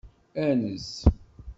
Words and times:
Anez. 0.45 0.87